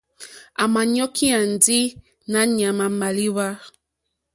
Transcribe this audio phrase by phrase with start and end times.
[0.61, 1.79] À mà ɲɔ́kyá ndí
[2.31, 3.47] nǎ ɲàmà màlíwá.